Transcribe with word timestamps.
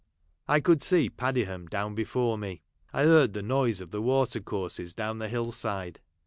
I 0.47 0.61
could 0.61 0.81
see 0.81 1.11
Padiham 1.11 1.67
down 1.67 1.93
before 1.93 2.35
me. 2.35 2.63
I 2.91 3.03
heard 3.03 3.33
the 3.33 3.43
noise 3.43 3.81
of 3.81 3.91
the 3.91 4.01
water 4.01 4.39
courses 4.39 4.95
down 4.95 5.19
the 5.19 5.29
lull 5.29 5.51
side. 5.51 5.99